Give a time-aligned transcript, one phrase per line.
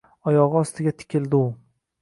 [0.31, 1.55] Oyog’i ostiga tikildi u.